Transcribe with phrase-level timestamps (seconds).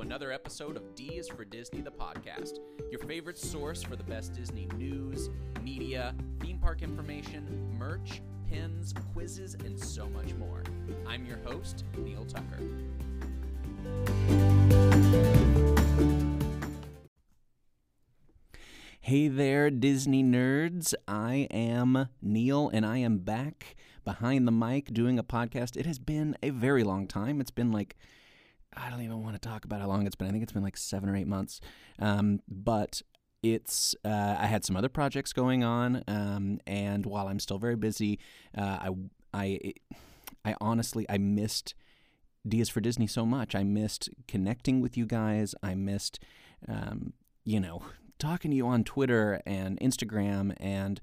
[0.00, 4.32] another episode of D is for Disney, the podcast, your favorite source for the best
[4.32, 5.28] Disney news,
[5.62, 10.62] media, theme park information, merch, pins, quizzes, and so much more.
[11.06, 12.60] I'm your host, Neil Tucker.
[19.00, 20.94] Hey there, Disney nerds.
[21.08, 25.76] I am Neil, and I am back behind the mic doing a podcast.
[25.76, 27.40] It has been a very long time.
[27.40, 27.96] It's been like,
[28.76, 30.28] I don't even want to talk about how long it's been.
[30.28, 31.60] I think it's been like seven or eight months.
[31.98, 33.02] Um, but
[33.42, 37.76] it's uh, I had some other projects going on, um, and while I'm still very
[37.76, 38.18] busy,
[38.56, 38.90] uh, I
[39.32, 39.74] I
[40.44, 41.74] I honestly I missed
[42.46, 43.54] D is for Disney so much.
[43.54, 45.54] I missed connecting with you guys.
[45.62, 46.18] I missed,
[46.66, 47.12] um,
[47.44, 47.82] you know,
[48.18, 51.00] talking to you on Twitter and Instagram and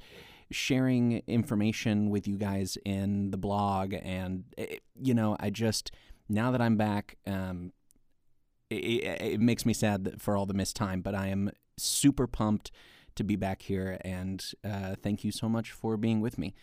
[0.52, 3.94] sharing information with you guys in the blog.
[4.02, 5.92] And, it, you know, I just,
[6.30, 7.72] now that I'm back, um,
[8.70, 12.72] it, it, makes me sad for all the missed time, but I am super pumped
[13.16, 14.00] to be back here.
[14.02, 16.54] And uh, thank you so much for being with me.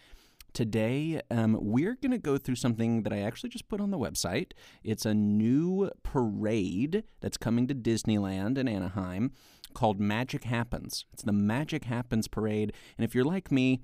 [0.52, 3.98] Today, um, we're going to go through something that I actually just put on the
[3.98, 4.52] website.
[4.84, 9.32] It's a new parade that's coming to Disneyland in Anaheim
[9.72, 11.06] called Magic Happens.
[11.12, 12.74] It's the Magic Happens parade.
[12.98, 13.80] And if you're like me,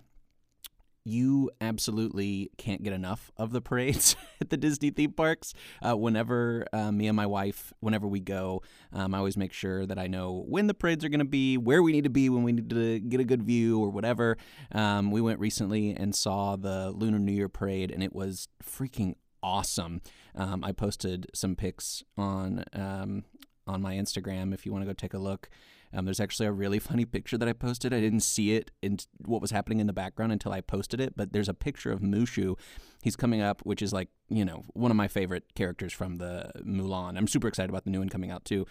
[1.04, 5.55] you absolutely can't get enough of the parades at the Disney theme parks.
[5.82, 9.86] Uh, whenever uh, me and my wife, whenever we go, um, I always make sure
[9.86, 12.28] that I know when the parades are going to be, where we need to be
[12.28, 14.36] when we need to get a good view or whatever.
[14.72, 19.14] Um, we went recently and saw the Lunar New Year parade, and it was freaking
[19.42, 20.02] awesome.
[20.34, 23.24] Um, I posted some pics on um,
[23.69, 25.48] on my Instagram if you want to go take a look.
[25.92, 27.92] Um, there's actually a really funny picture that I posted.
[27.92, 31.14] I didn't see it in what was happening in the background until I posted it,
[31.16, 32.58] but there's a picture of Mushu.
[33.02, 36.50] He's coming up, which is like, you know, one of my favorite characters from the
[36.64, 37.16] Mulan.
[37.16, 38.66] I'm super excited about the new one coming out too.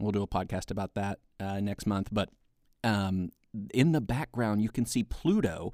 [0.00, 2.08] We'll do a podcast about that uh, next month.
[2.12, 2.30] But
[2.84, 3.30] um,
[3.74, 5.72] in the background, you can see Pluto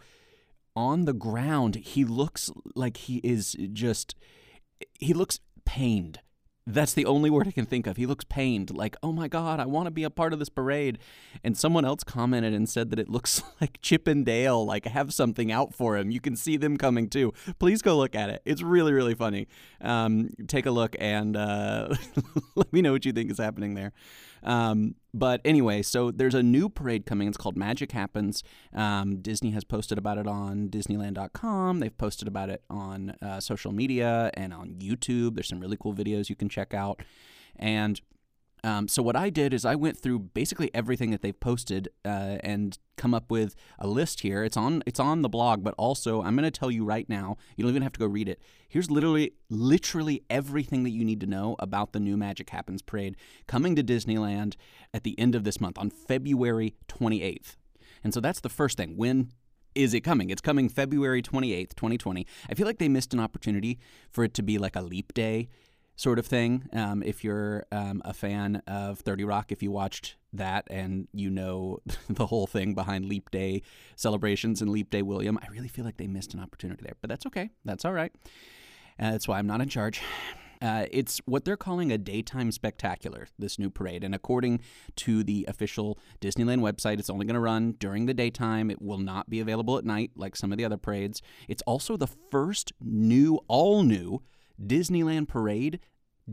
[0.75, 1.77] on the ground.
[1.77, 4.15] He looks like he is just,
[4.99, 6.21] he looks pained
[6.69, 7.97] that's the only word I can think of.
[7.97, 10.51] He looks pained, like, oh my God, I want to be a part of this
[10.51, 10.99] parade.
[11.43, 15.15] And someone else commented and said that it looks like Chip and Dale, like, have
[15.15, 16.11] something out for him.
[16.11, 17.33] You can see them coming too.
[17.59, 18.43] Please go look at it.
[18.45, 19.49] It's really, really funny.
[19.81, 21.95] Um, take a look and uh,
[22.55, 23.93] let me know what you think is happening there.
[24.43, 27.29] Um, but anyway, so there's a new parade coming.
[27.29, 28.43] It's called Magic Happens.
[28.75, 31.81] Um, Disney has posted about it on Disneyland.com.
[31.81, 35.35] They've posted about it on uh, social media and on YouTube.
[35.35, 37.03] There's some really cool videos you can check out.
[37.57, 38.01] And
[38.65, 42.39] um, so what I did is I went through basically everything that they've posted uh,
[42.41, 44.43] and come up with a list here.
[44.43, 47.37] It's on it's on the blog, but also I'm going to tell you right now.
[47.57, 48.41] You don't even have to go read it.
[48.69, 53.17] Here's literally literally everything that you need to know about the new Magic Happens parade
[53.47, 54.57] coming to Disneyland
[54.93, 57.57] at the end of this month on February 28th.
[58.03, 58.97] And so that's the first thing.
[58.97, 59.31] When
[59.75, 60.31] is it coming?
[60.31, 62.27] It's coming February 28th, 2020.
[62.51, 63.79] I feel like they missed an opportunity
[64.11, 65.49] for it to be like a leap day
[65.99, 66.69] sort of thing.
[66.73, 71.29] Um, if you're um, a fan of 30 Rock, if you watched that and you
[71.29, 73.63] know the whole thing behind Leap Day
[73.97, 76.95] celebrations and Leap Day William, I really feel like they missed an opportunity there.
[77.01, 77.51] But that's okay.
[77.65, 78.13] That's all right.
[78.99, 80.01] Uh, that's why I'm not in charge.
[80.63, 84.03] Uh, it's what they're calling a daytime spectacular, this new parade.
[84.03, 84.61] And according
[84.97, 88.71] to the official Disneyland website, it's only going to run during the daytime.
[88.71, 91.23] It will not be available at night like some of the other parades.
[91.49, 94.23] It's also the first new, all new
[94.65, 95.81] Disneyland parade,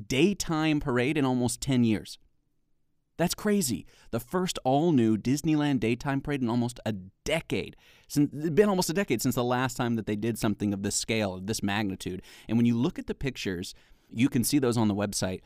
[0.08, 2.18] daytime parade in almost 10 years.
[3.18, 3.86] That's crazy.
[4.12, 6.94] The first all new Disneyland daytime parade in almost a
[7.24, 7.75] decade.
[8.06, 10.96] It's been almost a decade since the last time that they did something of this
[10.96, 12.22] scale, of this magnitude.
[12.50, 13.74] And when you look at the pictures,
[14.12, 15.42] you can see those on the website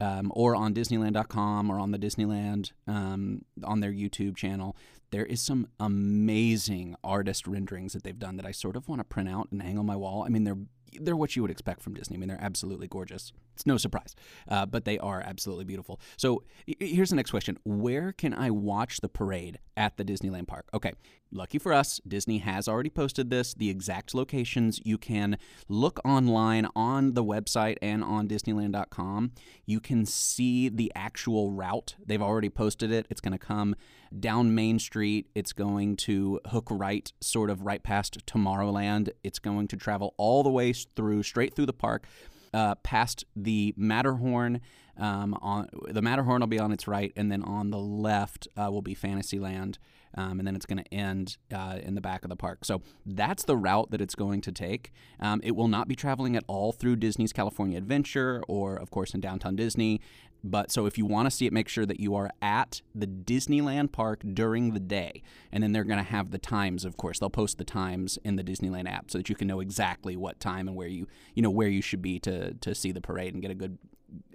[0.00, 4.76] um, or on Disneyland.com or on the Disneyland um, on their YouTube channel.
[5.10, 9.04] There is some amazing artist renderings that they've done that I sort of want to
[9.04, 10.24] print out and hang on my wall.
[10.24, 10.58] I mean, they're
[11.00, 12.16] they're what you would expect from Disney.
[12.16, 13.32] I mean, they're absolutely gorgeous.
[13.54, 14.14] It's no surprise,
[14.48, 16.00] uh, but they are absolutely beautiful.
[16.16, 20.68] So here's the next question Where can I watch the parade at the Disneyland park?
[20.74, 20.92] Okay,
[21.30, 24.80] lucky for us, Disney has already posted this, the exact locations.
[24.84, 29.32] You can look online on the website and on Disneyland.com.
[29.66, 31.96] You can see the actual route.
[32.04, 33.06] They've already posted it.
[33.10, 33.76] It's going to come
[34.20, 35.28] down Main Street.
[35.34, 39.10] It's going to hook right, sort of right past Tomorrowland.
[39.22, 42.06] It's going to travel all the way through, straight through the park,
[42.54, 44.60] uh, past the Matterhorn.
[44.98, 48.70] Um, on the Matterhorn will be on its right, and then on the left uh,
[48.70, 49.78] will be Fantasyland,
[50.14, 52.66] um, and then it's going to end uh, in the back of the park.
[52.66, 54.92] So that's the route that it's going to take.
[55.18, 59.14] Um, it will not be traveling at all through Disney's California Adventure, or of course
[59.14, 60.02] in Downtown Disney
[60.44, 63.06] But so if you want to see it, make sure that you are at the
[63.06, 65.22] Disneyland park during the day.
[65.52, 67.18] And then they're going to have the times, of course.
[67.18, 70.40] They'll post the times in the Disneyland app so that you can know exactly what
[70.40, 73.34] time and where you, you know, where you should be to, to see the parade
[73.34, 73.78] and get a good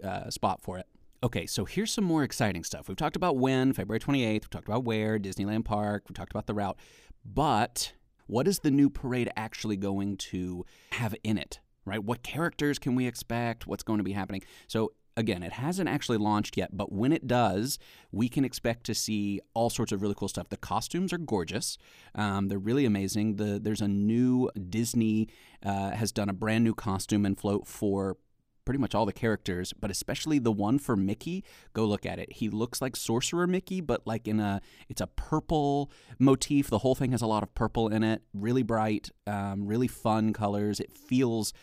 [0.04, 0.86] uh, spot for it.
[1.24, 2.88] Okay, so here's some more exciting stuff.
[2.88, 4.33] We've talked about when, February 28th.
[4.33, 6.04] We've talked about where, Disneyland Park.
[6.07, 6.77] We've talked about the route.
[7.25, 7.94] But
[8.27, 11.59] what is the new parade actually going to have in it?
[11.86, 12.04] Right?
[12.04, 13.65] What characters can we expect?
[13.65, 14.44] What's going to be happening?
[14.68, 17.80] So again, it hasn't actually launched yet, but when it does,
[18.12, 20.48] we can expect to see all sorts of really cool stuff.
[20.48, 21.78] The costumes are gorgeous;
[22.16, 23.36] um, they're really amazing.
[23.36, 25.28] The there's a new Disney
[25.66, 28.18] uh, has done a brand new costume and float for
[28.64, 31.44] pretty much all the characters, but especially the one for Mickey.
[31.74, 32.34] Go look at it.
[32.34, 36.69] He looks like Sorcerer Mickey, but like in a it's a purple motif.
[36.69, 38.22] The whole thing has a lot of purple in it.
[38.34, 40.80] Really bright, um, really fun colors.
[40.80, 41.54] It feels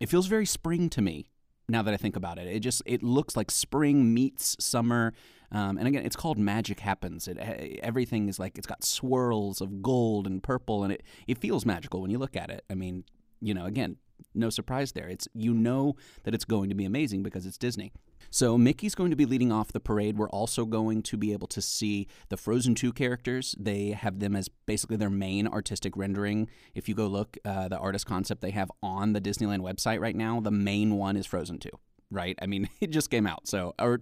[0.00, 1.28] it feels very spring to me
[1.68, 2.46] now that I think about it.
[2.46, 5.14] It just it looks like spring meets summer.
[5.52, 7.28] Um, and again, it's called Magic Happens.
[7.28, 7.38] It
[7.82, 12.00] everything is like it's got swirls of gold and purple, and it it feels magical
[12.00, 12.64] when you look at it.
[12.70, 13.04] I mean,
[13.40, 13.96] you know, again,
[14.34, 15.08] no surprise there.
[15.08, 17.92] It's you know that it's going to be amazing because it's Disney.
[18.34, 20.18] So Mickey's going to be leading off the parade.
[20.18, 23.54] We're also going to be able to see the Frozen 2 characters.
[23.56, 26.48] They have them as basically their main artistic rendering.
[26.74, 30.16] If you go look, uh, the artist concept they have on the Disneyland website right
[30.16, 31.68] now, the main one is Frozen 2,
[32.10, 32.36] right?
[32.42, 33.46] I mean, it just came out.
[33.46, 34.00] So, or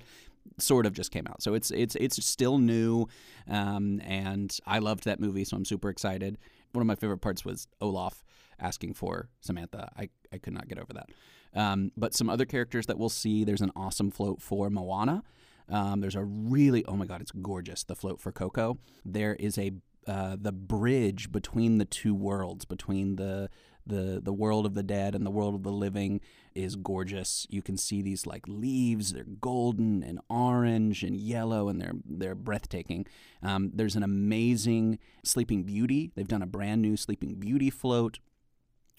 [0.58, 1.42] sort of just came out.
[1.42, 3.08] So it's it's it's still new,
[3.48, 6.38] um, and I loved that movie, so I'm super excited.
[6.72, 8.24] One of my favorite parts was Olaf
[8.58, 9.90] asking for Samantha.
[9.96, 11.10] I, I could not get over that.
[11.54, 15.22] Um, but some other characters that we'll see there's an awesome float for Moana.
[15.68, 17.84] Um, there's a really, oh my God, it's gorgeous.
[17.84, 18.78] The float for Coco.
[19.04, 19.72] There is a
[20.06, 23.48] uh, the bridge between the two worlds, between the
[23.86, 26.20] the the world of the dead and the world of the living
[26.54, 27.46] is gorgeous.
[27.50, 32.34] You can see these like leaves; they're golden and orange and yellow, and they're they're
[32.34, 33.06] breathtaking.
[33.42, 36.12] Um, there's an amazing Sleeping Beauty.
[36.14, 38.18] They've done a brand new Sleeping Beauty float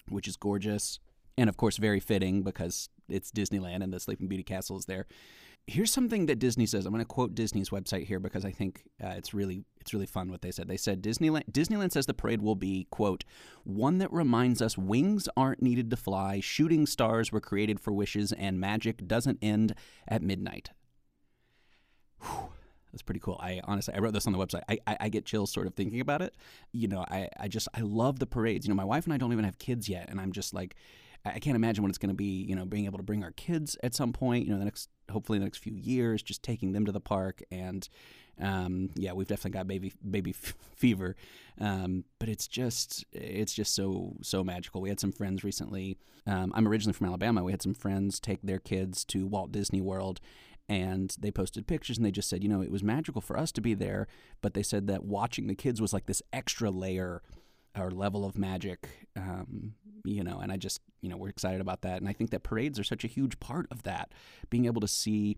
[0.08, 0.98] which is gorgeous
[1.36, 5.06] and of course very fitting because it's Disneyland and the Sleeping Beauty castle is there.
[5.66, 6.84] Here's something that Disney says.
[6.84, 10.06] I'm going to quote Disney's website here because I think uh, it's really it's really
[10.06, 10.68] fun what they said.
[10.68, 13.24] They said Disneyland Disneyland says the parade will be quote
[13.62, 18.32] one that reminds us wings aren't needed to fly, shooting stars were created for wishes,
[18.32, 19.74] and magic doesn't end
[20.06, 20.70] at midnight.
[22.20, 22.50] Whew.
[22.94, 23.40] That's pretty cool.
[23.42, 24.62] I honestly, I wrote this on the website.
[24.68, 26.32] I, I, I, get chills sort of thinking about it.
[26.70, 28.64] You know, I, I just, I love the parades.
[28.64, 30.08] You know, my wife and I don't even have kids yet.
[30.08, 30.76] And I'm just like,
[31.24, 33.32] I can't imagine what it's going to be, you know, being able to bring our
[33.32, 36.72] kids at some point, you know, the next, hopefully the next few years, just taking
[36.72, 37.42] them to the park.
[37.50, 37.88] And,
[38.40, 41.16] um, yeah, we've definitely got baby, baby f- fever.
[41.58, 44.82] Um, but it's just, it's just so, so magical.
[44.82, 45.96] We had some friends recently.
[46.26, 47.42] Um, I'm originally from Alabama.
[47.42, 50.20] We had some friends take their kids to Walt Disney World
[50.68, 53.52] and they posted pictures and they just said, you know, it was magical for us
[53.52, 54.06] to be there,
[54.40, 57.22] but they said that watching the kids was like this extra layer
[57.76, 59.74] or level of magic, um,
[60.04, 62.00] you know, and I just, you know, we're excited about that.
[62.00, 64.12] And I think that parades are such a huge part of that.
[64.50, 65.36] Being able to see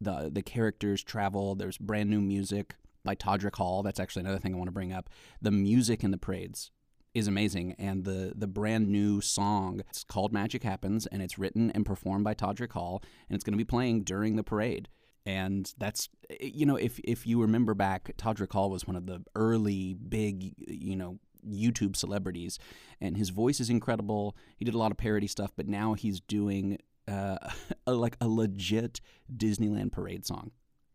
[0.00, 3.82] the the characters travel, there's brand new music by Todrick Hall.
[3.82, 5.08] That's actually another thing I want to bring up.
[5.40, 6.70] The music in the parades
[7.14, 11.70] is amazing and the the brand new song it's called Magic Happens and it's written
[11.72, 14.88] and performed by Todrick Hall and it's going to be playing during the parade
[15.26, 16.08] and that's
[16.40, 20.54] you know if if you remember back Todrick Hall was one of the early big
[20.58, 21.18] you know
[21.50, 22.58] YouTube celebrities
[23.00, 26.20] and his voice is incredible he did a lot of parody stuff but now he's
[26.20, 27.38] doing uh,
[27.86, 29.00] a, like a legit
[29.34, 30.50] Disneyland parade song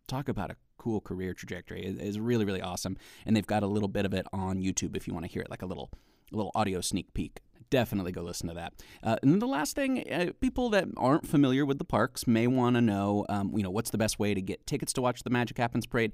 [0.08, 1.86] talk about a cool career trajectory.
[1.86, 2.98] It is really, really awesome.
[3.26, 5.42] And they've got a little bit of it on YouTube if you want to hear
[5.42, 5.90] it, like a little
[6.32, 8.74] a little audio sneak peek definitely go listen to that.
[9.04, 12.76] Uh, and the last thing, uh, people that aren't familiar with the parks may want
[12.76, 15.30] to know, um, you know, what's the best way to get tickets to watch the
[15.30, 16.12] Magic Happens Parade.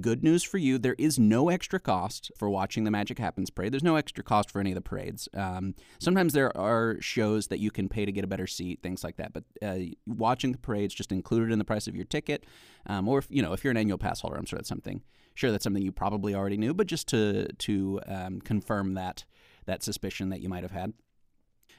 [0.00, 3.72] Good news for you: there is no extra cost for watching the Magic Happens Parade.
[3.72, 5.28] There's no extra cost for any of the parades.
[5.34, 9.02] Um, sometimes there are shows that you can pay to get a better seat, things
[9.02, 9.32] like that.
[9.32, 12.46] But uh, watching the parades just included in the price of your ticket,
[12.86, 15.02] um, or if, you know, if you're an annual pass holder, I'm sure that's something.
[15.34, 19.24] Sure, that's something you probably already knew, but just to to um, confirm that
[19.66, 20.92] that suspicion that you might have had.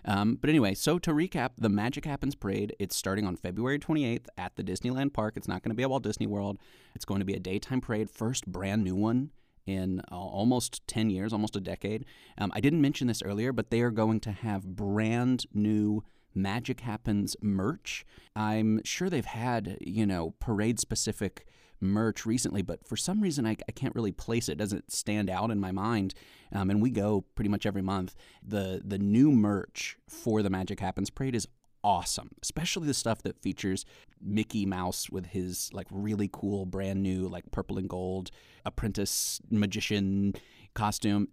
[0.05, 4.25] Um, but anyway, so to recap, the Magic Happens Parade, it's starting on February 28th
[4.37, 5.37] at the Disneyland Park.
[5.37, 6.57] It's not going to be at Walt Disney World.
[6.95, 9.31] It's going to be a daytime parade, first brand new one
[9.65, 12.05] in uh, almost 10 years, almost a decade.
[12.37, 16.03] Um, I didn't mention this earlier, but they are going to have brand new
[16.35, 18.05] Magic Happens merch.
[18.35, 21.45] I'm sure they've had, you know, parade specific
[21.83, 24.57] merch recently, but for some reason I, I can't really place it.
[24.57, 26.13] Doesn't stand out in my mind.
[26.51, 28.15] Um, and we go pretty much every month.
[28.41, 31.47] The the new merch for the Magic Happens Parade is
[31.83, 33.85] awesome, especially the stuff that features
[34.21, 38.31] Mickey Mouse with his like really cool brand new like purple and gold
[38.65, 40.33] apprentice magician
[40.73, 41.27] costume.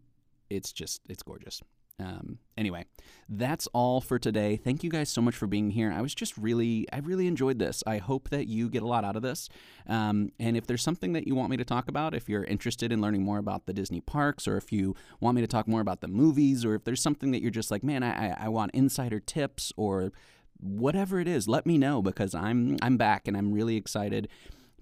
[0.49, 1.63] It's just it's gorgeous.
[2.01, 2.87] Um, anyway,
[3.29, 4.57] that's all for today.
[4.57, 5.93] Thank you guys so much for being here.
[5.93, 7.83] I was just really, I really enjoyed this.
[7.87, 9.49] I hope that you get a lot out of this.
[9.87, 12.91] Um, and if there's something that you want me to talk about, if you're interested
[12.91, 15.81] in learning more about the Disney parks, or if you want me to talk more
[15.81, 18.71] about the movies, or if there's something that you're just like, man, I, I want
[18.73, 20.13] insider tips or
[20.59, 24.29] whatever it is, let me know because I'm I'm back and I'm really excited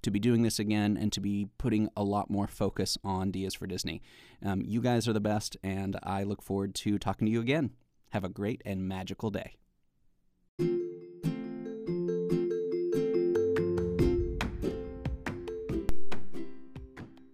[0.02, 3.45] to be doing this again and to be putting a lot more focus on D
[3.45, 4.02] is for Disney.
[4.45, 7.71] Um, you guys are the best, and I look forward to talking to you again.
[8.11, 9.57] Have a great and magical day.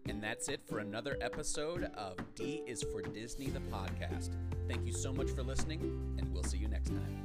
[0.07, 4.31] And that's it for another episode of D is for Disney, the podcast.
[4.69, 5.81] Thank you so much for listening,
[6.19, 7.21] and we'll see you next time.